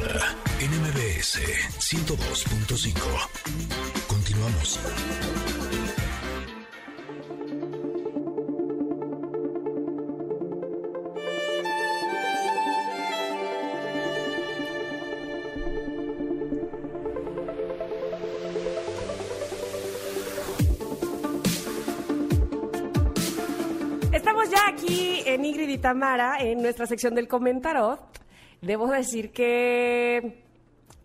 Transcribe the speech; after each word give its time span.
Tamara 0.00 0.34
en 0.60 0.70
MBS 0.80 1.38
102.5. 1.78 2.96
Continuamos. 4.08 4.80
Estamos 24.12 24.50
ya 24.50 24.66
aquí 24.66 25.22
en 25.26 25.44
Ingrid 25.44 25.68
y 25.68 25.78
Tamara, 25.78 26.40
en 26.40 26.62
nuestra 26.62 26.86
sección 26.86 27.14
del 27.14 27.28
comentarot. 27.28 28.19
Debo 28.60 28.86
decir 28.88 29.32
que 29.32 30.44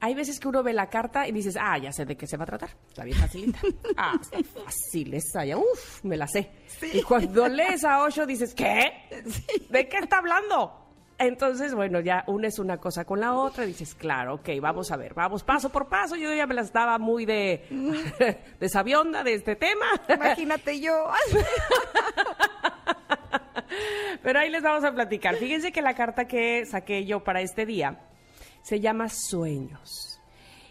hay 0.02 0.14
veces 0.14 0.40
que 0.40 0.48
uno 0.48 0.62
ve 0.62 0.74
la 0.74 0.90
carta 0.90 1.28
y 1.28 1.32
dices, 1.32 1.58
ah, 1.60 1.78
ya 1.78 1.92
sé 1.92 2.06
de 2.06 2.16
qué 2.16 2.28
se 2.28 2.38
va 2.38 2.44
a 2.44 2.48
tratar. 2.48 2.70
Está 2.88 3.04
bien 3.04 3.18
facilita. 3.18 3.60
Ah, 3.98 4.14
está 4.22 4.40
fácil 4.44 5.14
esa, 5.14 5.46
ya, 5.46 5.58
uf, 5.58 6.04
me 6.04 6.18
la 6.18 6.28
sé. 6.28 6.52
Y 6.94 7.02
cuando 7.02 7.48
lees 7.48 7.84
a 7.86 8.04
Osho 8.04 8.26
dices, 8.26 8.54
¿qué? 8.54 8.92
¿De 9.70 9.88
qué 9.88 9.98
está 10.00 10.18
hablando? 10.18 10.86
Entonces, 11.18 11.74
bueno, 11.74 12.02
ya 12.02 12.26
unes 12.28 12.60
una 12.60 12.78
cosa 12.78 13.06
con 13.06 13.22
la 13.22 13.34
otra 13.34 13.64
y 13.64 13.68
dices, 13.68 13.96
claro, 13.96 14.36
ok, 14.36 14.50
vamos 14.62 14.92
a 14.92 14.98
ver, 14.98 15.14
vamos 15.14 15.44
paso 15.44 15.70
por 15.70 15.88
paso. 15.88 16.18
Yo 16.18 16.34
ya 16.34 16.46
me 16.46 16.54
las 16.54 16.74
daba 16.74 16.98
muy 16.98 17.26
de, 17.26 17.66
de 18.60 18.70
sabionda 18.70 19.24
de 19.24 19.36
este 19.36 19.56
tema. 19.56 19.86
Imagínate 20.14 20.80
yo. 20.82 20.94
Pero 24.26 24.40
ahí 24.40 24.50
les 24.50 24.64
vamos 24.64 24.84
a 24.84 24.92
platicar. 24.92 25.36
Fíjense 25.36 25.72
que 25.72 25.84
la 25.84 25.94
carta 25.94 26.26
que 26.26 26.66
saqué 26.66 27.06
yo 27.06 27.24
para 27.24 27.42
este 27.42 27.68
día 27.68 28.00
se 28.64 28.80
llama 28.80 29.08
Sueños. 29.08 30.20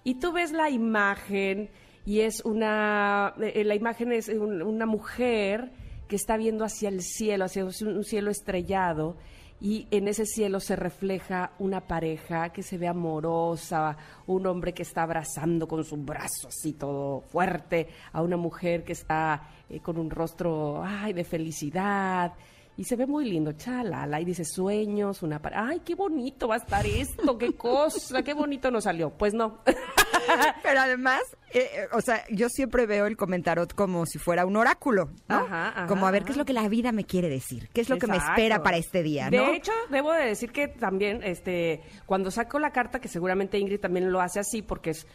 Y 0.03 0.17
tú 0.17 0.33
ves 0.33 0.51
la 0.51 0.71
imagen 0.71 1.71
y 2.05 2.21
es 2.23 2.45
una, 2.45 3.33
eh, 3.41 3.63
la 3.63 3.77
imagen 3.77 4.13
es 4.13 4.29
un- 4.29 4.61
una 4.61 4.87
mujer 4.87 5.71
que 6.09 6.17
está 6.17 6.37
viendo 6.37 6.65
hacia 6.65 6.89
el 6.89 7.01
cielo, 7.01 7.45
hacia 7.45 7.65
un 7.65 8.03
cielo 8.03 8.33
estrellado. 8.33 9.17
Y 9.61 9.87
en 9.93 10.09
ese 10.09 10.27
cielo 10.27 10.59
se 10.59 10.75
refleja 10.75 11.53
una 11.61 11.87
pareja 11.87 12.49
que 12.53 12.65
se 12.65 12.77
ve 12.77 12.89
amorosa, 12.89 13.97
un 14.27 14.47
hombre 14.49 14.75
que 14.75 14.83
está 14.83 15.05
abrazando 15.05 15.69
con 15.69 15.85
su 15.85 15.97
brazo 15.97 16.49
así 16.49 16.73
todo 16.73 17.21
fuerte, 17.21 17.87
a 18.13 18.21
una 18.21 18.37
mujer 18.37 18.83
que 18.83 18.93
está 18.95 19.49
eh, 19.71 19.79
con 19.79 19.97
un 19.97 20.11
rostro 20.11 20.83
ay, 20.85 21.13
de 21.13 21.23
felicidad. 21.23 22.33
Y 22.77 22.85
se 22.85 22.97
ve 22.97 23.07
muy 23.07 23.25
lindo, 23.31 23.53
chalala, 23.53 24.21
y 24.21 24.25
dice 24.25 24.45
sueños, 24.45 25.23
una 25.23 25.41
pare- 25.41 25.55
Ay, 25.57 25.81
qué 25.85 25.95
bonito 25.95 26.49
va 26.49 26.57
a 26.57 26.59
estar 26.59 26.85
esto, 26.85 27.39
qué 27.39 27.53
cosa, 27.57 28.23
qué 28.25 28.35
bonito 28.35 28.71
nos 28.73 28.85
salió. 28.85 29.11
Pues 29.11 29.33
no. 29.33 29.61
Pero 30.63 30.81
además, 30.81 31.21
eh, 31.53 31.61
eh, 31.73 31.87
o 31.93 32.01
sea, 32.01 32.25
yo 32.31 32.49
siempre 32.49 32.87
veo 32.87 33.07
el 33.07 33.17
comentarot 33.17 33.73
como 33.75 34.07
si 34.07 34.19
fuera 34.19 34.45
un 34.47 34.57
oráculo, 34.57 35.11
¿no? 35.29 35.37
Ajá, 35.37 35.69
ajá, 35.69 35.87
como 35.87 36.07
a 36.07 36.11
ver 36.11 36.25
qué 36.25 36.33
es 36.33 36.39
lo 36.39 36.45
que 36.45 36.53
la 36.53 36.69
vida 36.69 36.91
me 36.93 37.05
quiere 37.05 37.29
decir, 37.29 37.69
qué 37.73 37.81
es 37.81 37.89
lo 37.89 37.99
que 37.99 38.07
me 38.07 38.17
espera 38.17 38.63
para 38.63 38.77
este 38.77 39.03
día, 39.03 39.31
¿no? 39.31 39.31
De 39.31 39.55
hecho, 39.57 39.73
debo 39.91 40.13
de 40.13 40.25
decir 40.27 40.51
que 40.51 40.67
también, 40.69 41.23
este, 41.23 41.83
cuando 42.07 42.31
saco 42.31 42.59
la 42.59 42.71
carta, 42.73 43.01
que 43.01 43.09
seguramente 43.09 43.59
Ingrid 43.59 43.81
también 43.81 44.11
lo 44.11 44.21
hace 44.21 44.41
así, 44.41 44.63
porque 44.63 44.91
es, 44.91 45.07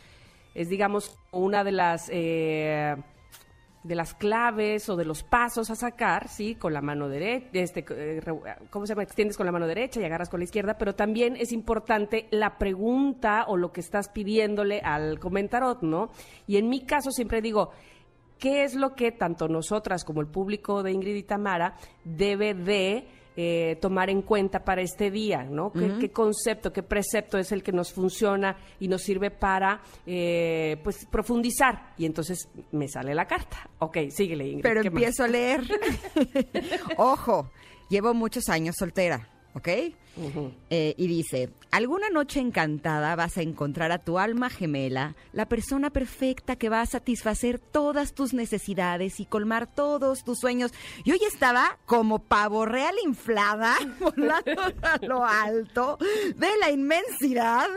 es 0.53 0.69
digamos, 0.69 1.17
una 1.31 1.63
de 1.63 1.71
las 1.71 2.07
eh, 2.09 2.95
de 3.83 3.95
las 3.95 4.13
claves 4.13 4.89
o 4.89 4.95
de 4.95 5.05
los 5.05 5.23
pasos 5.23 5.69
a 5.69 5.75
sacar, 5.75 6.27
sí, 6.27 6.55
con 6.55 6.73
la 6.73 6.81
mano 6.81 7.07
derecha, 7.07 7.47
este, 7.53 7.85
eh, 7.89 8.21
¿cómo 8.69 8.85
se 8.85 8.91
llama? 8.91 9.03
Extiendes 9.03 9.37
con 9.37 9.45
la 9.45 9.51
mano 9.51 9.67
derecha 9.67 10.01
y 10.01 10.03
agarras 10.03 10.29
con 10.29 10.41
la 10.41 10.43
izquierda, 10.43 10.77
pero 10.77 10.95
también 10.95 11.35
es 11.37 11.51
importante 11.51 12.27
la 12.31 12.57
pregunta 12.57 13.45
o 13.47 13.55
lo 13.55 13.71
que 13.71 13.79
estás 13.79 14.09
pidiéndole 14.09 14.81
al 14.81 15.19
comentarot, 15.19 15.81
¿no? 15.81 16.09
Y 16.45 16.57
en 16.57 16.67
mi 16.67 16.85
caso 16.85 17.11
siempre 17.11 17.41
digo, 17.41 17.71
¿qué 18.37 18.63
es 18.63 18.75
lo 18.75 18.95
que 18.95 19.11
tanto 19.11 19.47
nosotras 19.47 20.03
como 20.03 20.19
el 20.21 20.27
público 20.27 20.83
de 20.83 20.91
Ingrid 20.91 21.15
y 21.15 21.23
Tamara 21.23 21.75
debe 22.03 22.53
de 22.53 23.07
eh, 23.37 23.77
tomar 23.81 24.09
en 24.09 24.21
cuenta 24.21 24.63
para 24.63 24.81
este 24.81 25.11
día, 25.11 25.43
¿no? 25.43 25.71
¿Qué, 25.71 25.93
qué 25.99 26.11
concepto, 26.11 26.73
qué 26.73 26.83
precepto 26.83 27.37
es 27.37 27.51
el 27.51 27.63
que 27.63 27.71
nos 27.71 27.93
funciona 27.93 28.57
y 28.79 28.87
nos 28.87 29.01
sirve 29.01 29.31
para, 29.31 29.81
eh, 30.05 30.77
pues, 30.83 31.05
profundizar? 31.05 31.93
Y 31.97 32.05
entonces 32.05 32.49
me 32.71 32.87
sale 32.87 33.15
la 33.15 33.25
carta. 33.25 33.69
Ok, 33.79 33.97
síguele, 34.09 34.47
Ingrid. 34.47 34.63
Pero 34.63 34.81
empiezo 34.81 35.23
a 35.23 35.27
leer. 35.27 35.61
Ojo, 36.97 37.51
llevo 37.89 38.13
muchos 38.13 38.49
años 38.49 38.75
soltera, 38.77 39.29
¿ok? 39.53 39.69
Eh, 40.69 40.95
y 40.97 41.07
dice, 41.07 41.49
alguna 41.71 42.09
noche 42.09 42.39
encantada 42.39 43.15
vas 43.15 43.37
a 43.37 43.41
encontrar 43.41 43.91
a 43.91 43.99
tu 43.99 44.19
alma 44.19 44.49
gemela, 44.49 45.15
la 45.31 45.47
persona 45.47 45.89
perfecta 45.91 46.57
que 46.57 46.69
va 46.69 46.81
a 46.81 46.85
satisfacer 46.85 47.59
todas 47.59 48.13
tus 48.13 48.33
necesidades 48.33 49.19
y 49.19 49.25
colmar 49.25 49.67
todos 49.67 50.23
tus 50.23 50.39
sueños. 50.39 50.73
Yo 51.05 51.15
ya 51.15 51.27
estaba 51.27 51.77
como 51.85 52.19
pavo 52.19 52.65
real 52.65 52.95
inflada, 53.05 53.75
volando 53.99 54.61
a 54.81 54.99
lo 55.01 55.23
alto 55.23 55.97
de 56.35 56.49
la 56.59 56.71
inmensidad, 56.71 57.67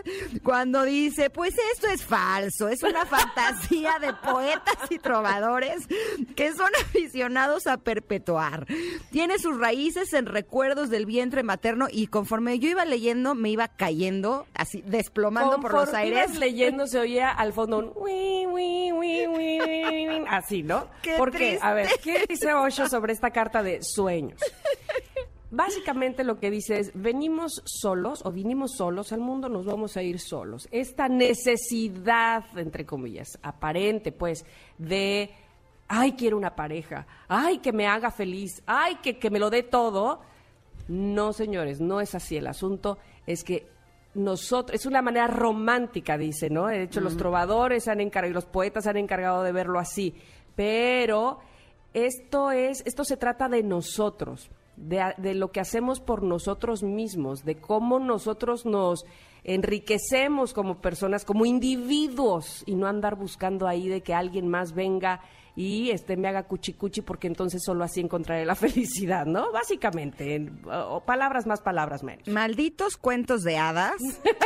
cuando 0.43 0.82
dice, 0.82 1.31
pues 1.31 1.54
esto 1.72 1.87
es 1.88 2.03
falso, 2.03 2.69
es 2.69 2.82
una 2.82 3.06
fantasía 3.06 3.99
de 4.00 4.12
poetas 4.14 4.91
y 4.91 4.99
trovadores 4.99 5.87
que 6.34 6.53
son 6.54 6.70
aficionados 6.81 7.66
a 7.66 7.76
perpetuar. 7.76 8.66
Tiene 9.10 9.38
sus 9.38 9.59
raíces 9.59 10.12
en 10.12 10.26
recuerdos 10.26 10.91
del 10.91 11.06
vientre 11.06 11.43
materno 11.43 11.87
y 11.91 12.09
conforme 12.22 12.60
yo 12.60 12.68
iba 12.68 12.84
leyendo, 12.84 13.34
me 13.34 13.50
iba 13.50 13.66
cayendo, 13.66 14.46
así 14.54 14.80
desplomando 14.86 15.58
por 15.58 15.74
los 15.74 15.92
aires. 15.92 16.28
ibas 16.28 16.38
leyendo 16.38 16.86
se 16.86 17.00
oía 17.00 17.30
al 17.30 17.52
fondo 17.52 17.78
un 17.78 17.92
"Ui, 17.96 18.46
ui, 18.46 18.92
ui, 18.92 19.26
ui, 19.26 19.60
ui", 19.60 20.24
así, 20.28 20.62
¿no? 20.62 20.86
Qué 21.02 21.16
Porque, 21.18 21.58
a 21.60 21.74
ver, 21.74 21.88
triste. 21.88 22.02
¿qué 22.12 22.26
dice 22.28 22.54
Osho 22.54 22.88
sobre 22.88 23.12
esta 23.12 23.30
carta 23.32 23.60
de 23.64 23.80
sueños? 23.82 24.40
Básicamente 25.50 26.22
lo 26.22 26.38
que 26.38 26.52
dice 26.52 26.78
es, 26.78 26.92
venimos 26.94 27.60
solos 27.64 28.20
o 28.24 28.30
vinimos 28.30 28.76
solos 28.76 29.12
al 29.12 29.18
mundo, 29.18 29.48
nos 29.48 29.66
vamos 29.66 29.96
a 29.96 30.02
ir 30.04 30.20
solos. 30.20 30.68
Esta 30.70 31.08
necesidad, 31.08 32.44
entre 32.56 32.86
comillas, 32.86 33.36
aparente, 33.42 34.12
pues, 34.12 34.46
de, 34.78 35.28
ay, 35.88 36.12
quiero 36.12 36.36
una 36.38 36.54
pareja, 36.54 37.04
ay, 37.26 37.58
que 37.58 37.72
me 37.72 37.88
haga 37.88 38.12
feliz, 38.12 38.62
ay, 38.64 38.94
que, 39.02 39.18
que 39.18 39.28
me 39.28 39.40
lo 39.40 39.50
dé 39.50 39.64
todo. 39.64 40.20
No, 40.88 41.32
señores, 41.32 41.81
no 41.81 42.00
es 42.00 42.15
así. 42.15 42.37
El 42.37 42.47
asunto 42.47 42.98
es 43.26 43.44
que 43.44 43.66
nosotros, 44.15 44.78
es 44.78 44.87
una 44.87 45.03
manera 45.03 45.26
romántica, 45.26 46.19
dice, 46.19 46.50
¿no? 46.50 46.66
De 46.66 46.82
hecho, 46.82 47.00
los 47.00 47.16
trovadores 47.16 47.88
han 47.88 48.00
encargado 48.00 48.31
y 48.31 48.34
los 48.34 48.47
poetas 48.47 48.84
se 48.84 48.91
han 48.91 48.98
encargado 48.98 49.43
de 49.43 49.53
verlo 49.53 49.78
así. 49.78 50.15
Pero 50.54 51.38
esto 51.94 52.50
es, 52.50 52.82
esto 52.84 53.04
se 53.04 53.16
trata 53.16 53.48
de 53.48 53.62
nosotros, 53.62 54.50
de, 54.76 55.15
de 55.16 55.34
lo 55.34 55.50
que 55.50 55.60
hacemos 55.60 56.00
por 56.00 56.22
nosotros 56.22 56.82
mismos, 56.82 57.44
de 57.44 57.56
cómo 57.56 57.99
nosotros 57.99 58.66
nos 58.66 59.04
enriquecemos 59.44 60.53
como 60.53 60.81
personas, 60.81 61.25
como 61.25 61.47
individuos, 61.47 62.62
y 62.66 62.75
no 62.75 62.87
andar 62.87 63.16
buscando 63.16 63.66
ahí 63.66 63.88
de 63.88 64.03
que 64.03 64.14
alguien 64.14 64.49
más 64.49 64.75
venga 64.75 65.20
y 65.54 65.90
este 65.90 66.16
me 66.16 66.28
haga 66.28 66.44
cuchi 66.44 66.72
cuchi 66.72 67.02
porque 67.02 67.26
entonces 67.26 67.62
solo 67.64 67.84
así 67.84 68.00
encontraré 68.00 68.44
la 68.46 68.54
felicidad, 68.56 69.26
¿no? 69.26 69.52
Básicamente, 69.52 70.34
en- 70.36 70.60
o- 70.66 70.96
o 70.96 71.04
palabras 71.04 71.46
más, 71.46 71.60
palabras 71.60 72.02
menos. 72.02 72.26
Malditos 72.28 72.96
cuentos 72.96 73.42
de 73.42 73.56
hadas 73.58 73.96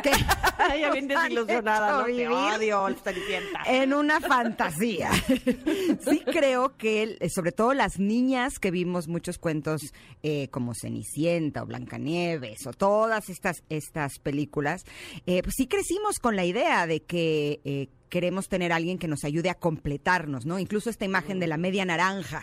que 0.03 0.11
ya 0.81 0.91
bien 0.91 1.06
desilusionada, 1.09 1.99
¿no? 2.00 2.05
Te 2.06 2.28
odio, 2.28 2.87
Cenicienta. 3.05 3.62
en 3.67 3.93
una 3.94 4.21
fantasía. 4.21 5.11
sí 5.12 6.22
creo 6.25 6.77
que, 6.77 7.17
eh, 7.21 7.28
sobre 7.31 7.53
todo 7.53 7.75
las 7.75 7.99
niñas 7.99 8.59
que 8.59 8.71
vimos 8.71 9.09
muchos 9.09 9.38
cuentos 9.38 9.81
eh, 10.23 10.49
como 10.49 10.73
Cenicienta 10.75 11.62
o 11.62 11.67
Blancanieves 11.67 12.67
o 12.67 12.73
todas 12.73 13.29
estas, 13.29 13.62
estas 13.69 14.19
películas, 14.19 14.82
eh, 15.26 15.43
pues 15.43 15.55
sí 15.56 15.67
crecimos 15.67 16.19
con 16.19 16.37
la 16.37 16.44
idea 16.44 16.87
de 16.87 17.03
que... 17.03 17.61
eh, 17.64 17.88
Queremos 18.17 18.49
tener 18.49 18.73
a 18.73 18.77
alguien 18.77 18.97
que 18.97 19.09
nos 19.09 19.25
ayude 19.25 19.51
a 19.51 19.55
completarnos, 19.57 20.47
¿no? 20.47 20.59
Incluso 20.59 20.89
esta 20.89 21.05
imagen 21.05 21.39
de 21.39 21.47
la 21.49 21.59
media 21.59 21.85
naranja. 21.85 22.41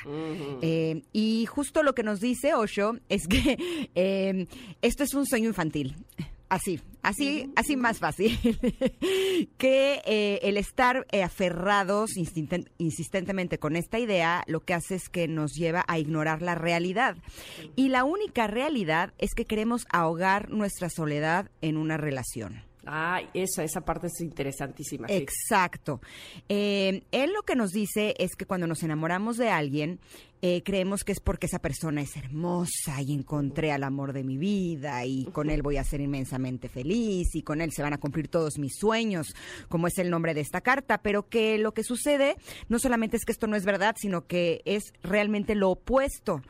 Eh, 0.61 1.01
y 1.11 1.47
justo 1.47 1.81
lo 1.81 1.95
que 1.95 2.03
nos 2.03 2.19
dice 2.19 2.53
Osho 2.53 2.99
es 3.09 3.27
que 3.27 3.57
eh, 3.95 4.45
esto 4.83 5.03
es 5.03 5.15
un 5.15 5.25
sueño 5.25 5.47
infantil. 5.47 5.95
Así, 6.47 6.79
así, 7.01 7.51
así 7.55 7.75
más 7.75 7.97
fácil. 7.97 8.37
que 9.57 10.01
eh, 10.05 10.39
el 10.43 10.57
estar 10.57 11.07
eh, 11.11 11.23
aferrados 11.23 12.11
insisten- 12.17 12.69
insistentemente 12.77 13.57
con 13.57 13.75
esta 13.75 13.97
idea 13.97 14.43
lo 14.45 14.59
que 14.59 14.75
hace 14.75 14.93
es 14.93 15.09
que 15.09 15.27
nos 15.27 15.53
lleva 15.53 15.83
a 15.87 15.97
ignorar 15.97 16.43
la 16.43 16.53
realidad. 16.53 17.17
Y 17.75 17.89
la 17.89 18.03
única 18.03 18.45
realidad 18.45 19.11
es 19.17 19.33
que 19.33 19.45
queremos 19.45 19.87
ahogar 19.91 20.51
nuestra 20.51 20.91
soledad 20.91 21.49
en 21.61 21.77
una 21.77 21.97
relación. 21.97 22.61
Ah, 22.85 23.21
esa, 23.33 23.63
esa 23.63 23.81
parte 23.81 24.07
es 24.07 24.19
interesantísima. 24.19 25.07
Exacto. 25.09 26.01
Eh, 26.49 27.03
él 27.11 27.31
lo 27.33 27.43
que 27.43 27.55
nos 27.55 27.71
dice 27.71 28.13
es 28.17 28.35
que 28.35 28.45
cuando 28.45 28.67
nos 28.67 28.83
enamoramos 28.83 29.37
de 29.37 29.49
alguien, 29.49 29.99
eh, 30.41 30.61
creemos 30.65 31.05
que 31.05 31.13
es 31.13 31.21
porque 31.21 31.45
esa 31.45 31.59
persona 31.59 32.01
es 32.01 32.17
hermosa 32.17 33.01
y 33.01 33.13
encontré 33.13 33.71
al 33.71 33.83
amor 33.83 34.11
de 34.11 34.25
mi 34.25 34.37
vida 34.37 35.05
y 35.05 35.23
con 35.31 35.49
él 35.49 35.61
voy 35.61 35.77
a 35.77 35.85
ser 35.85 36.01
inmensamente 36.01 36.67
feliz 36.67 37.33
y 37.33 37.43
con 37.43 37.61
él 37.61 37.71
se 37.71 37.81
van 37.81 37.93
a 37.93 37.97
cumplir 37.97 38.27
todos 38.27 38.59
mis 38.59 38.73
sueños, 38.77 39.27
como 39.69 39.87
es 39.87 39.97
el 39.97 40.09
nombre 40.09 40.33
de 40.33 40.41
esta 40.41 40.59
carta, 40.59 40.97
pero 40.97 41.29
que 41.29 41.57
lo 41.57 41.73
que 41.73 41.85
sucede 41.85 42.35
no 42.67 42.79
solamente 42.79 43.15
es 43.15 43.23
que 43.23 43.31
esto 43.31 43.47
no 43.47 43.55
es 43.55 43.63
verdad, 43.63 43.95
sino 43.97 44.27
que 44.27 44.61
es 44.65 44.91
realmente 45.01 45.55
lo 45.55 45.69
opuesto. 45.69 46.41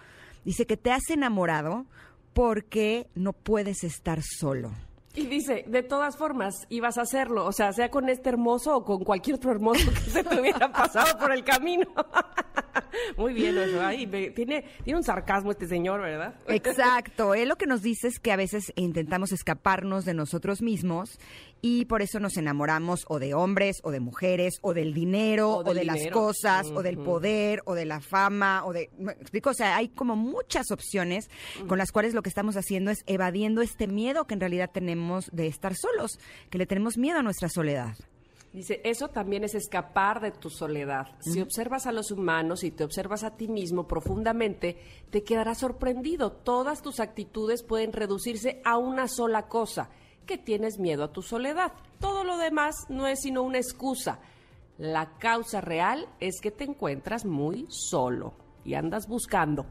Dice 0.44 0.66
que 0.66 0.78
te 0.78 0.90
has 0.90 1.08
enamorado 1.12 1.86
porque 2.34 3.06
no 3.14 3.34
puedes 3.34 3.84
estar 3.84 4.24
solo. 4.24 4.72
Y 5.16 5.28
dice, 5.28 5.64
de 5.68 5.84
todas 5.84 6.18
formas, 6.18 6.66
ibas 6.70 6.98
a 6.98 7.02
hacerlo, 7.02 7.46
o 7.46 7.52
sea, 7.52 7.72
sea 7.72 7.92
con 7.92 8.10
este 8.10 8.30
hermoso 8.30 8.78
o 8.78 8.84
con 8.84 9.04
cualquier 9.04 9.36
otro 9.36 9.52
hermoso 9.52 9.92
que 9.92 10.10
se 10.10 10.24
te 10.24 10.40
hubiera 10.40 10.72
pasado 10.72 11.20
por 11.20 11.32
el 11.32 11.44
camino. 11.44 11.86
Muy 13.18 13.34
bien, 13.34 13.58
Ocho. 13.58 13.82
Ay, 13.82 14.08
me- 14.08 14.30
tiene, 14.32 14.66
tiene 14.84 14.98
un 14.98 15.04
sarcasmo 15.04 15.52
este 15.52 15.68
señor, 15.68 16.02
¿verdad? 16.02 16.36
Exacto. 16.48 17.34
Él 17.36 17.50
lo 17.50 17.56
que 17.58 17.68
nos 17.68 17.82
dice 17.82 18.08
es 18.08 18.20
que 18.20 18.32
a 18.32 18.36
veces 18.36 18.72
intentamos 18.76 19.32
escaparnos 19.32 20.06
de 20.06 20.14
nosotros 20.14 20.62
mismos 20.62 21.20
y 21.62 21.86
por 21.86 22.02
eso 22.02 22.20
nos 22.20 22.36
enamoramos 22.38 23.06
o 23.08 23.20
de 23.20 23.34
hombres 23.34 23.80
o 23.84 23.92
de 23.92 24.00
mujeres 24.00 24.56
o 24.62 24.74
del 24.74 24.94
dinero 24.94 25.50
O 25.58 25.74
de 25.74 25.86
las 25.86 26.08
cosas 26.08 26.68
o 26.74 26.84
del 26.84 26.98
poder 26.98 27.62
o 27.66 27.74
de 27.74 27.86
la 27.86 28.02
fama 28.02 28.66
o 28.66 28.74
de... 28.74 28.90
¿me 28.98 29.14
explico? 29.14 29.52
O 29.52 29.54
sea, 29.54 29.78
hay 29.78 29.88
como 29.90 30.16
muchas 30.16 30.72
opciones 30.72 31.30
con 31.68 31.78
las 31.78 31.92
cuales 31.92 32.14
lo 32.14 32.22
que 32.22 32.30
estamos 32.30 32.58
haciendo 32.58 32.92
es 32.92 33.04
evadiendo 33.08 33.62
este 33.62 33.88
miedo 33.88 34.26
que 34.26 34.34
en 34.34 34.42
realidad 34.42 34.72
tenemos 34.74 35.30
de 35.32 35.48
estar 35.48 35.76
solos, 35.76 36.20
que 36.50 36.58
le 36.58 36.66
tenemos 36.66 36.98
miedo 36.98 37.20
a 37.20 37.24
nuestra 37.24 37.48
soledad. 37.50 37.96
Dice, 38.54 38.82
eso 38.84 39.08
también 39.08 39.44
es 39.44 39.56
escapar 39.56 40.22
de 40.22 40.30
tu 40.30 40.52
soledad. 40.52 41.08
Si 41.20 41.42
observas 41.42 41.88
a 41.88 41.92
los 41.92 42.12
humanos 42.12 42.64
y 42.64 42.70
te 42.70 42.84
observas 42.84 43.24
a 43.24 43.36
ti 43.36 43.48
mismo 43.48 43.88
profundamente, 43.88 44.78
te 45.10 45.24
quedarás 45.24 45.58
sorprendido. 45.58 46.32
Todas 46.32 46.84
tus 46.84 47.00
actitudes 47.00 47.64
pueden 47.64 47.94
reducirse 47.94 48.62
a 48.64 48.78
una 48.78 49.08
sola 49.08 49.48
cosa, 49.48 49.90
que 50.28 50.38
tienes 50.38 50.78
miedo 50.78 51.04
a 51.04 51.12
tu 51.12 51.24
soledad. 51.24 51.74
Todo 52.00 52.24
lo 52.24 52.38
demás 52.38 52.76
no 52.90 53.08
es 53.08 53.22
sino 53.22 53.42
una 53.42 53.58
excusa. 53.58 54.20
La 54.78 55.18
causa 55.18 55.60
real 55.60 56.08
es 56.20 56.40
que 56.40 56.52
te 56.52 56.64
encuentras 56.64 57.26
muy 57.26 57.66
solo 57.70 58.36
y 58.64 58.76
andas 58.76 59.08
buscando. 59.08 59.66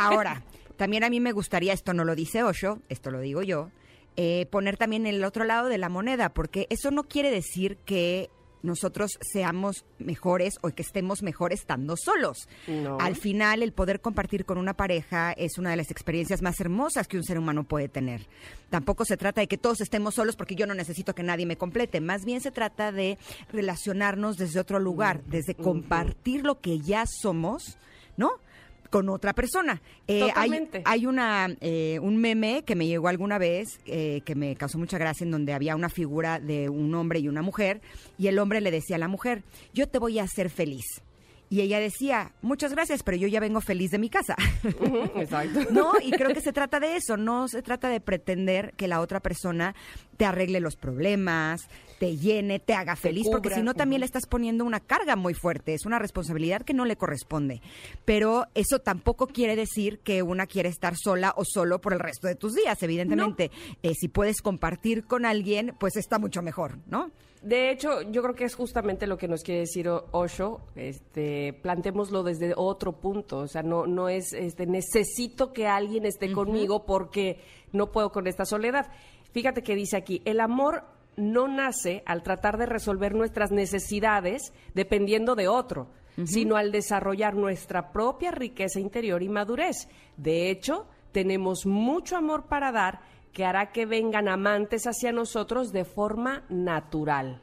Ahora, 0.00 0.44
también 0.76 1.02
a 1.02 1.10
mí 1.10 1.18
me 1.18 1.32
gustaría, 1.32 1.72
esto 1.72 1.92
no 1.92 2.04
lo 2.04 2.14
dice 2.14 2.44
Osho, 2.44 2.78
esto 2.88 3.10
lo 3.10 3.20
digo 3.20 3.42
yo, 3.42 3.70
eh, 4.16 4.46
poner 4.50 4.76
también 4.76 5.06
el 5.06 5.22
otro 5.24 5.44
lado 5.44 5.68
de 5.68 5.78
la 5.78 5.88
moneda, 5.88 6.30
porque 6.30 6.66
eso 6.70 6.90
no 6.90 7.04
quiere 7.04 7.30
decir 7.30 7.76
que 7.84 8.30
nosotros 8.62 9.12
seamos 9.20 9.84
mejores 9.98 10.54
o 10.62 10.68
que 10.68 10.82
estemos 10.82 11.22
mejor 11.22 11.52
estando 11.52 11.96
solos. 11.96 12.48
No. 12.66 12.98
Al 12.98 13.14
final, 13.16 13.62
el 13.62 13.72
poder 13.72 14.00
compartir 14.00 14.44
con 14.44 14.58
una 14.58 14.74
pareja 14.74 15.32
es 15.32 15.58
una 15.58 15.70
de 15.70 15.76
las 15.76 15.90
experiencias 15.90 16.42
más 16.42 16.60
hermosas 16.60 17.08
que 17.08 17.16
un 17.16 17.24
ser 17.24 17.38
humano 17.38 17.64
puede 17.64 17.88
tener. 17.88 18.26
Tampoco 18.68 19.04
se 19.04 19.16
trata 19.16 19.40
de 19.40 19.46
que 19.46 19.58
todos 19.58 19.80
estemos 19.80 20.14
solos 20.14 20.36
porque 20.36 20.56
yo 20.56 20.66
no 20.66 20.74
necesito 20.74 21.14
que 21.14 21.22
nadie 21.22 21.46
me 21.46 21.56
complete. 21.56 22.00
Más 22.00 22.24
bien 22.24 22.40
se 22.40 22.50
trata 22.50 22.92
de 22.92 23.18
relacionarnos 23.52 24.36
desde 24.36 24.60
otro 24.60 24.78
lugar, 24.78 25.22
desde 25.24 25.54
compartir 25.54 26.44
lo 26.44 26.60
que 26.60 26.80
ya 26.80 27.04
somos, 27.06 27.78
¿no? 28.16 28.32
Con 28.90 29.08
otra 29.08 29.32
persona. 29.32 29.80
Eh, 30.06 30.28
hay, 30.34 30.68
hay 30.84 31.06
una 31.06 31.48
eh, 31.60 31.98
un 32.00 32.16
meme 32.18 32.62
que 32.64 32.74
me 32.76 32.86
llegó 32.86 33.08
alguna 33.08 33.38
vez 33.38 33.80
eh, 33.86 34.22
que 34.24 34.34
me 34.34 34.56
causó 34.56 34.78
mucha 34.78 34.98
gracia 34.98 35.24
en 35.24 35.30
donde 35.30 35.52
había 35.52 35.76
una 35.76 35.88
figura 35.88 36.40
de 36.40 36.68
un 36.68 36.94
hombre 36.94 37.18
y 37.18 37.28
una 37.28 37.42
mujer 37.42 37.80
y 38.18 38.28
el 38.28 38.38
hombre 38.38 38.60
le 38.60 38.70
decía 38.70 38.96
a 38.96 38.98
la 38.98 39.08
mujer 39.08 39.42
yo 39.74 39.88
te 39.88 39.98
voy 39.98 40.18
a 40.18 40.24
hacer 40.24 40.50
feliz 40.50 40.84
y 41.48 41.60
ella 41.60 41.78
decía 41.80 42.32
muchas 42.42 42.72
gracias 42.72 43.02
pero 43.02 43.16
yo 43.16 43.28
ya 43.28 43.40
vengo 43.40 43.60
feliz 43.60 43.90
de 43.90 43.98
mi 43.98 44.10
casa 44.10 44.36
Exacto. 45.16 45.60
no 45.70 45.92
y 46.02 46.10
creo 46.10 46.32
que 46.34 46.40
se 46.40 46.52
trata 46.52 46.80
de 46.80 46.96
eso 46.96 47.16
no 47.16 47.48
se 47.48 47.62
trata 47.62 47.88
de 47.88 48.00
pretender 48.00 48.72
que 48.76 48.88
la 48.88 49.00
otra 49.00 49.20
persona 49.20 49.74
te 50.16 50.24
arregle 50.24 50.60
los 50.60 50.76
problemas 50.76 51.68
te 51.98 52.16
llene 52.16 52.58
te 52.58 52.74
haga 52.74 52.96
feliz 52.96 53.26
porque 53.30 53.50
si 53.50 53.62
no 53.62 53.74
también 53.74 54.00
le 54.00 54.06
estás 54.06 54.26
poniendo 54.26 54.64
una 54.64 54.80
carga 54.80 55.16
muy 55.16 55.34
fuerte 55.34 55.74
es 55.74 55.86
una 55.86 55.98
responsabilidad 55.98 56.62
que 56.62 56.74
no 56.74 56.84
le 56.84 56.96
corresponde. 56.96 57.60
Pero 58.04 58.46
eso 58.54 58.80
tampoco 58.80 59.26
quiere 59.26 59.56
decir 59.56 60.00
que 60.00 60.22
una 60.22 60.46
quiere 60.46 60.68
estar 60.68 60.94
sola 60.96 61.34
o 61.36 61.44
solo 61.44 61.80
por 61.80 61.92
el 61.92 62.00
resto 62.00 62.26
de 62.26 62.34
tus 62.34 62.54
días 62.54 62.82
evidentemente. 62.82 63.50
Eh, 63.82 63.92
si 63.94 64.08
puedes 64.08 64.40
compartir 64.42 65.04
con 65.04 65.24
alguien 65.24 65.74
pues 65.78 65.96
está 65.96 66.18
mucho 66.18 66.42
mejor 66.42 66.78
no 66.86 67.10
De 67.46 67.70
hecho, 67.70 68.02
yo 68.02 68.22
creo 68.22 68.34
que 68.34 68.42
es 68.42 68.56
justamente 68.56 69.06
lo 69.06 69.16
que 69.16 69.28
nos 69.28 69.44
quiere 69.44 69.60
decir 69.60 69.88
Osho. 69.88 70.62
Este, 70.74 71.52
plantémoslo 71.52 72.24
desde 72.24 72.54
otro 72.56 72.98
punto. 72.98 73.38
O 73.38 73.46
sea, 73.46 73.62
no, 73.62 73.86
no 73.86 74.08
es, 74.08 74.32
este, 74.32 74.66
necesito 74.66 75.52
que 75.52 75.68
alguien 75.68 76.06
esté 76.06 76.32
conmigo 76.32 76.84
porque 76.84 77.38
no 77.70 77.92
puedo 77.92 78.10
con 78.10 78.26
esta 78.26 78.44
soledad. 78.44 78.90
Fíjate 79.30 79.62
que 79.62 79.76
dice 79.76 79.96
aquí, 79.96 80.22
el 80.24 80.40
amor 80.40 80.82
no 81.14 81.46
nace 81.46 82.02
al 82.04 82.24
tratar 82.24 82.58
de 82.58 82.66
resolver 82.66 83.14
nuestras 83.14 83.52
necesidades 83.52 84.52
dependiendo 84.74 85.36
de 85.36 85.46
otro, 85.46 85.86
sino 86.24 86.56
al 86.56 86.72
desarrollar 86.72 87.36
nuestra 87.36 87.92
propia 87.92 88.32
riqueza 88.32 88.80
interior 88.80 89.22
y 89.22 89.28
madurez. 89.28 89.88
De 90.16 90.50
hecho, 90.50 90.88
tenemos 91.12 91.64
mucho 91.64 92.16
amor 92.16 92.46
para 92.48 92.72
dar 92.72 93.02
que 93.36 93.44
hará 93.44 93.70
que 93.70 93.84
vengan 93.84 94.28
amantes 94.28 94.86
hacia 94.86 95.12
nosotros 95.12 95.70
de 95.70 95.84
forma 95.84 96.44
natural. 96.48 97.42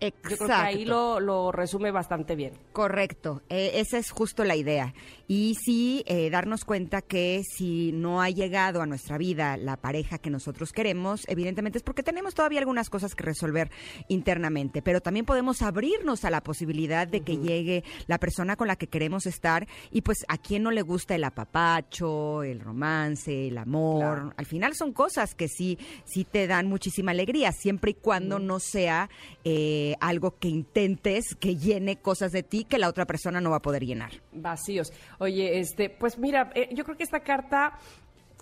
Yo 0.00 0.10
creo 0.20 0.38
que 0.46 0.52
ahí 0.52 0.82
Exacto. 0.82 1.18
lo, 1.18 1.18
lo 1.18 1.50
resume 1.50 1.90
bastante 1.90 2.36
bien. 2.36 2.52
Correcto, 2.72 3.42
eh, 3.48 3.72
esa 3.74 3.98
es 3.98 4.12
justo 4.12 4.44
la 4.44 4.54
idea. 4.54 4.94
Y 5.26 5.54
sí, 5.54 6.04
eh, 6.06 6.28
darnos 6.30 6.64
cuenta 6.64 7.00
que 7.00 7.42
si 7.44 7.92
no 7.92 8.20
ha 8.20 8.28
llegado 8.28 8.82
a 8.82 8.86
nuestra 8.86 9.16
vida 9.16 9.56
la 9.56 9.76
pareja 9.76 10.18
que 10.18 10.30
nosotros 10.30 10.72
queremos, 10.72 11.22
evidentemente 11.28 11.78
es 11.78 11.84
porque 11.84 12.02
tenemos 12.02 12.34
todavía 12.34 12.58
algunas 12.58 12.90
cosas 12.90 13.14
que 13.14 13.24
resolver 13.24 13.70
internamente, 14.08 14.82
pero 14.82 15.00
también 15.00 15.24
podemos 15.24 15.62
abrirnos 15.62 16.24
a 16.24 16.30
la 16.30 16.42
posibilidad 16.42 17.08
de 17.08 17.22
que 17.22 17.38
llegue 17.38 17.84
la 18.06 18.18
persona 18.18 18.56
con 18.56 18.68
la 18.68 18.76
que 18.76 18.86
queremos 18.86 19.26
estar 19.26 19.66
y 19.90 20.02
pues 20.02 20.24
a 20.28 20.36
quien 20.36 20.62
no 20.62 20.70
le 20.70 20.82
gusta 20.82 21.14
el 21.14 21.24
apapacho, 21.24 22.42
el 22.42 22.60
romance, 22.60 23.48
el 23.48 23.58
amor. 23.58 24.00
Claro. 24.00 24.34
Al 24.36 24.46
final 24.46 24.74
son 24.74 24.92
cosas 24.92 25.34
que 25.34 25.48
sí, 25.48 25.78
sí 26.04 26.24
te 26.24 26.46
dan 26.46 26.68
muchísima 26.68 27.12
alegría, 27.12 27.52
siempre 27.52 27.92
y 27.92 27.94
cuando 27.94 28.38
no 28.38 28.60
sea 28.60 29.08
eh, 29.44 29.94
algo 30.00 30.38
que 30.38 30.48
intentes 30.48 31.34
que 31.34 31.56
llene 31.56 31.96
cosas 31.96 32.32
de 32.32 32.42
ti 32.42 32.64
que 32.64 32.78
la 32.78 32.88
otra 32.88 33.06
persona 33.06 33.40
no 33.40 33.50
va 33.50 33.56
a 33.56 33.62
poder 33.62 33.84
llenar. 33.84 34.12
Vacíos. 34.32 34.92
Oye, 35.18 35.58
este, 35.58 35.90
pues 35.90 36.18
mira, 36.18 36.50
eh, 36.54 36.68
yo 36.72 36.84
creo 36.84 36.96
que 36.96 37.04
esta 37.04 37.20
carta, 37.20 37.78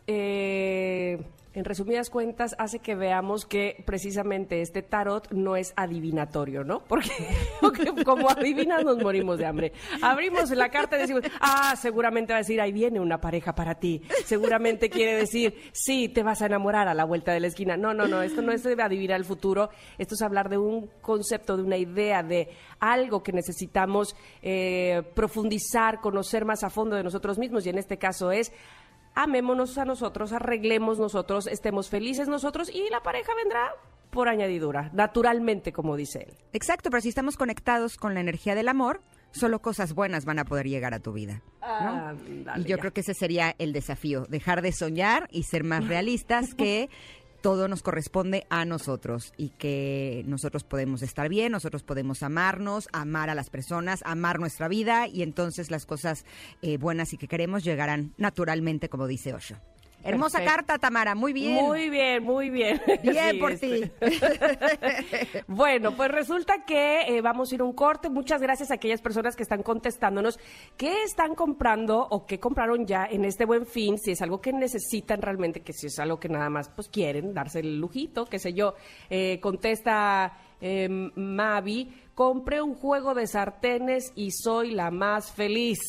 eh, 0.07 1.19
en 1.55 1.65
resumidas 1.65 2.11
cuentas, 2.11 2.55
hace 2.59 2.79
que 2.79 2.95
veamos 2.95 3.47
que 3.47 3.83
precisamente 3.85 4.63
este 4.63 4.83
tarot 4.83 5.31
no 5.33 5.57
es 5.57 5.73
adivinatorio, 5.77 6.65
¿no? 6.65 6.83
Porque, 7.61 8.05
como 8.05 8.31
adivinas 8.31 8.85
nos 8.85 8.99
morimos 8.99 9.39
de 9.39 9.47
hambre. 9.47 9.73
Abrimos 10.01 10.51
la 10.51 10.71
carta 10.71 10.97
y 10.97 11.01
decimos, 11.01 11.23
ah, 11.41 11.75
seguramente 11.77 12.33
va 12.33 12.39
a 12.39 12.43
decir, 12.43 12.61
ahí 12.61 12.73
viene 12.73 13.01
una 13.01 13.21
pareja 13.21 13.55
para 13.55 13.75
ti. 13.75 14.03
Seguramente 14.25 14.89
quiere 14.91 15.15
decir, 15.15 15.55
sí, 15.73 16.09
te 16.09 16.23
vas 16.23 16.43
a 16.43 16.47
enamorar 16.47 16.89
a 16.89 16.95
la 16.95 17.05
vuelta 17.05 17.33
de 17.33 17.41
la 17.41 17.49
esquina. 17.49 17.77
No, 17.77 17.93
no, 17.93 18.07
no, 18.09 18.23
esto 18.23 18.43
no 18.43 18.53
es 18.53 18.63
de 18.63 18.83
adivinar 18.83 19.19
el 19.19 19.25
futuro, 19.25 19.71
esto 19.99 20.15
es 20.15 20.23
hablar 20.23 20.49
de 20.49 20.59
un 20.59 20.89
concepto, 21.01 21.57
de 21.57 21.63
una 21.63 21.77
idea, 21.77 22.23
de 22.23 22.49
algo 22.81 23.23
que 23.23 23.33
necesitamos 23.33 24.17
eh, 24.43 25.03
profundizar, 25.15 26.01
conocer 26.01 26.45
más 26.45 26.65
a 26.65 26.71
fondo 26.71 26.97
de 26.97 27.03
nosotros 27.03 27.39
mismos 27.39 27.67
y 27.67 27.71
en 27.71 27.79
este 27.79 27.99
caso 27.99 28.33
es 28.33 28.53
amémonos 29.15 29.79
a 29.79 29.85
nosotros, 29.85 30.33
arreglemos 30.33 30.99
nosotros, 30.99 31.47
estemos 31.47 31.89
felices 31.89 32.29
nosotros 32.29 32.71
y 32.75 32.89
la 32.91 33.03
pareja 33.03 33.33
vendrá 33.35 33.73
por 34.11 34.29
añadidura, 34.29 34.91
naturalmente, 34.93 35.73
como 35.73 35.97
dice 35.97 36.27
él. 36.29 36.37
Exacto, 36.53 36.91
pero 36.91 37.01
si 37.01 37.09
estamos 37.09 37.37
conectados 37.37 37.97
con 37.97 38.13
la 38.15 38.21
energía 38.21 38.55
del 38.55 38.69
amor, 38.69 39.01
solo 39.31 39.61
cosas 39.61 39.95
buenas 39.95 40.27
van 40.27 40.39
a 40.39 40.45
poder 40.45 40.69
llegar 40.69 40.93
a 40.93 41.01
tu 41.01 41.13
vida. 41.13 41.43
¿no? 41.63 42.09
Ándale, 42.09 42.61
y 42.61 42.65
yo 42.65 42.77
ya. 42.77 42.79
creo 42.79 42.93
que 42.93 43.01
ese 43.01 43.15
sería 43.15 43.55
el 43.59 43.73
desafío, 43.73 44.27
dejar 44.29 44.61
de 44.61 44.73
soñar 44.73 45.29
y 45.31 45.45
ser 45.45 45.65
más 45.65 45.87
realistas 45.89 46.55
que 46.55 46.91
todo 47.43 47.69
nos 47.69 47.83
corresponde 47.83 48.47
a 48.49 48.65
nosotros 48.65 49.35
y 49.37 49.51
que 49.51 50.23
nosotros 50.27 50.65
podemos 50.65 51.03
estar 51.03 51.29
bien, 51.29 51.53
nosotros 51.53 51.83
podemos 51.83 52.23
amarnos, 52.23 52.89
amar 52.93 53.29
a 53.29 53.35
las 53.35 53.51
personas, 53.51 54.01
amar 54.07 54.39
nuestra 54.41 54.69
vida 54.69 55.09
y 55.09 55.23
entonces 55.23 55.71
las 55.71 55.85
cosas 55.85 56.25
eh, 56.63 56.79
buenas 56.79 57.13
y 57.13 57.19
que 57.19 57.29
queremos 57.29 57.65
llegarán 57.65 58.15
naturalmente, 58.17 58.89
como 58.89 59.07
dice 59.07 59.35
Osho. 59.35 59.57
Hermosa 60.05 60.39
Perfecto. 60.39 60.57
carta, 60.57 60.79
Tamara, 60.79 61.15
muy 61.15 61.33
bien. 61.33 61.55
Muy 61.55 61.89
bien, 61.91 62.23
muy 62.23 62.51
bien. 62.51 62.81
Bien 63.03 63.31
Sí, 63.33 63.39
por 63.39 63.53
este. 63.53 63.89
ti. 63.89 63.93
Bueno, 65.47 65.97
pues 65.97 66.11
resulta 66.11 66.65
que 66.65 67.03
eh, 67.03 67.21
vamos 67.21 67.51
a 67.51 67.55
ir 67.55 67.61
a 67.61 67.65
un 67.65 67.73
corte. 67.73 68.09
Muchas 68.11 68.41
gracias 68.41 68.71
a 68.71 68.75
aquellas 68.75 69.01
personas 69.01 69.37
que 69.37 69.43
están 69.43 69.63
contestándonos 69.63 70.39
qué 70.77 71.03
están 71.05 71.35
comprando 71.35 72.07
o 72.11 72.27
qué 72.27 72.39
compraron 72.41 72.87
ya 72.87 73.07
en 73.07 73.25
este 73.25 73.45
buen 73.45 73.67
fin, 73.67 73.99
si 73.99 74.13
es 74.13 74.23
algo 74.23 74.41
que 74.41 74.53
necesitan 74.53 75.23
realmente, 75.23 75.61
que 75.61 75.73
si 75.73 75.87
es 75.87 75.99
algo 75.99 76.19
que 76.19 76.29
nada 76.29 76.51
más 76.51 76.69
pues 76.69 76.89
quieren 76.89 77.33
darse 77.35 77.61
el 77.61 77.79
lujito, 77.79 78.27
qué 78.27 78.39
sé 78.39 78.53
yo. 78.53 78.75
Eh, 79.11 79.39
contesta 79.41 80.39
eh, 80.61 80.89
Mavi, 80.89 81.93
compré 82.15 82.61
un 82.63 82.75
juego 82.75 83.15
de 83.15 83.27
sartenes 83.27 84.13
y 84.15 84.31
soy 84.31 84.73
la 84.73 84.91
más 84.91 85.33
feliz. 85.33 85.81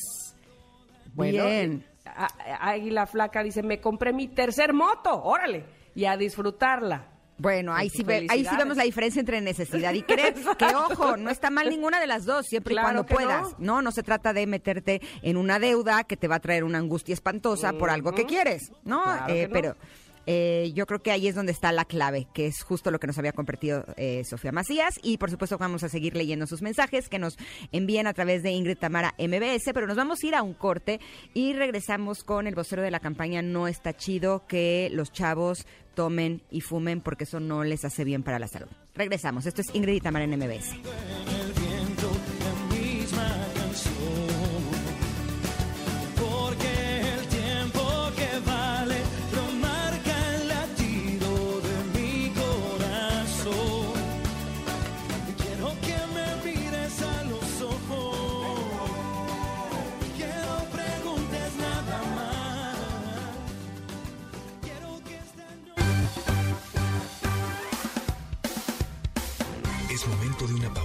Bien. 1.15 1.86
Águila 2.06 3.06
Flaca 3.06 3.44
dice, 3.44 3.64
me 3.64 3.80
compré 3.80 4.14
mi 4.14 4.28
tercer 4.28 4.74
moto, 4.74 5.24
órale, 5.24 5.66
y 5.96 6.06
a 6.06 6.18
disfrutarla. 6.18 7.08
Bueno, 7.38 7.74
ahí 7.74 7.88
Pues, 7.90 7.98
sí, 7.98 8.04
ve- 8.04 8.28
ahí 8.30 8.46
sí 8.46 8.56
vemos 8.56 8.78
la 8.78 8.84
diferencia 8.84 9.20
entre 9.20 9.42
necesidad 9.42 9.92
y 9.94 10.02
querer. 10.04 10.36
que 10.58 10.66
ojo, 10.76 11.18
no 11.18 11.30
está 11.32 11.50
mal 11.50 11.70
ninguna 11.70 12.00
de 12.00 12.08
las 12.08 12.26
dos, 12.26 12.46
siempre 12.46 12.74
Claro 12.76 12.90
y 12.90 12.94
cuando 12.94 13.06
puedas. 13.16 13.60
No. 13.60 13.82
no, 13.82 13.92
se 13.92 14.04
trata 14.04 14.34
de 14.34 14.46
meterte 14.46 15.02
en 15.24 15.38
una 15.38 15.58
deuda 15.60 16.04
que 16.04 16.16
te 16.16 16.28
va 16.28 16.36
a 16.36 16.40
traer 16.40 16.64
una 16.64 16.78
angustia 16.78 17.14
espantosa 17.14 17.74
por 17.74 17.90
algo 17.90 18.14
que 18.14 18.26
quieres, 18.26 18.72
¿no? 18.84 19.02
Claro 19.04 19.34
Eh, 19.34 19.42
que 19.42 19.48
no. 19.48 19.54
Pero 19.54 19.76
eh, 20.25 20.72
yo 20.74 20.86
creo 20.86 21.01
que 21.01 21.12
ahí 21.12 21.27
es 21.27 21.36
donde 21.36 21.51
está 21.51 21.72
la 21.72 21.86
clave, 21.86 22.27
que 22.34 22.48
es 22.48 22.63
justo 22.63 22.92
lo 22.92 23.00
que 23.00 23.08
nos 23.08 23.18
había 23.18 23.34
compartido 23.34 23.86
eh, 23.98 24.24
Sofía 24.24 24.51
Macías. 24.51 25.00
Y 25.01 25.18
por 25.18 25.30
supuesto 25.30 25.58
vamos 25.58 25.84
a 25.84 25.89
seguir 25.89 26.15
leyendo 26.15 26.48
sus 26.48 26.62
mensajes 26.62 27.10
que 27.10 27.20
nos 27.20 27.38
envían 27.72 28.08
a 28.08 28.13
través 28.13 28.44
de 28.44 28.51
Ingrid 28.51 28.77
Tamara 28.77 29.13
MBS, 29.18 29.72
pero 29.74 29.88
nos 29.88 29.98
vamos 29.98 30.24
a 30.24 30.27
ir 30.27 30.36
a 30.36 30.42
un 30.42 30.53
corte 30.53 31.00
y 31.34 31.53
regresamos 31.53 32.24
con 32.24 32.48
el 32.48 32.56
vocero 32.56 32.82
de 32.82 32.92
la 32.92 33.00
campaña 33.00 33.42
No 33.42 33.68
está 33.68 33.94
chido 33.94 34.46
que 34.48 34.89
los 34.94 35.12
chavos 35.12 35.65
tomen 35.96 36.42
y 36.50 36.62
fumen 36.62 37.01
porque 37.01 37.25
eso 37.25 37.39
no 37.39 37.63
les 37.63 37.86
hace 37.86 38.03
bien 38.03 38.24
para 38.24 38.39
la 38.39 38.48
salud. 38.48 38.70
Regresamos. 38.96 39.46
Esto 39.46 39.62
es 39.62 39.74
Ingrid 39.74 39.96
y 39.96 40.01
Tamara 40.01 40.25
en 40.25 40.38
MBS. 40.38 40.75